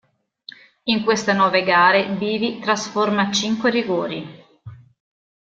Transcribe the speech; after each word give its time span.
In 0.85 1.03
queste 1.03 1.31
nove 1.31 1.61
gare 1.63 2.09
Bivi 2.13 2.57
trasforma 2.57 3.29
cinque 3.31 3.69
rigori. 3.69 4.43